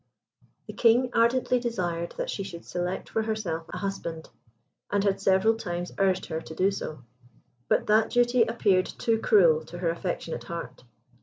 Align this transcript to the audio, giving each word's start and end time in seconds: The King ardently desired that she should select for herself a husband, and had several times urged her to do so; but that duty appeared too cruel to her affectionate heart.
The 0.65 0.73
King 0.73 1.11
ardently 1.13 1.59
desired 1.59 2.15
that 2.17 2.31
she 2.31 2.41
should 2.41 2.65
select 2.65 3.07
for 3.07 3.21
herself 3.21 3.67
a 3.69 3.77
husband, 3.77 4.31
and 4.89 5.03
had 5.03 5.21
several 5.21 5.53
times 5.53 5.91
urged 5.99 6.25
her 6.25 6.41
to 6.41 6.55
do 6.55 6.71
so; 6.71 7.03
but 7.67 7.85
that 7.85 8.09
duty 8.09 8.41
appeared 8.41 8.87
too 8.87 9.19
cruel 9.19 9.63
to 9.65 9.77
her 9.77 9.91
affectionate 9.91 10.45
heart. 10.45 10.83